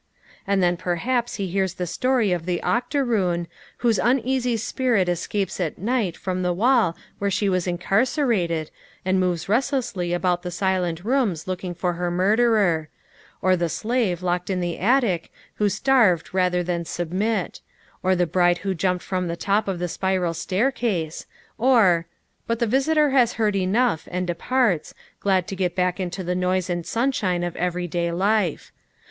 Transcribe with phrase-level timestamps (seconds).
[0.47, 3.47] And then perhaps he hears the story of the Octoroon,
[3.85, 8.71] whose uneasy spirit escapes at night from the wall where she was incarcerated
[9.05, 12.89] and moves restlessly about the silent rooms looking for her murderer;
[13.43, 17.61] or the slave locked in the attic, who starved rather than submit;
[18.01, 21.27] or the bride who jumped from the top of the spiral staircase;
[21.59, 22.07] or
[22.47, 26.71] But the visitor has heard enough and departs, glad to get back into the noise
[26.71, 28.71] and sunshine of everyday life.